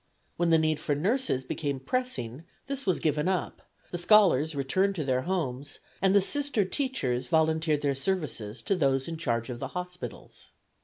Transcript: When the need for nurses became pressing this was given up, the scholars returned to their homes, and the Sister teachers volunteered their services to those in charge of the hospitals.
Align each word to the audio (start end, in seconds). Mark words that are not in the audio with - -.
When 0.35 0.49
the 0.49 0.57
need 0.57 0.79
for 0.79 0.95
nurses 0.95 1.43
became 1.43 1.79
pressing 1.79 2.43
this 2.65 2.87
was 2.87 2.97
given 2.97 3.27
up, 3.27 3.61
the 3.91 3.99
scholars 3.99 4.55
returned 4.55 4.95
to 4.95 5.03
their 5.03 5.21
homes, 5.21 5.77
and 6.01 6.15
the 6.15 6.21
Sister 6.21 6.65
teachers 6.65 7.27
volunteered 7.27 7.81
their 7.81 7.93
services 7.93 8.63
to 8.63 8.75
those 8.75 9.07
in 9.07 9.17
charge 9.17 9.51
of 9.51 9.59
the 9.59 9.67
hospitals. 9.77 10.53